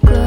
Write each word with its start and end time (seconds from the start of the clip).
sugar 0.00 0.21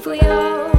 if 0.00 0.06
we 0.06 0.18
all 0.20 0.69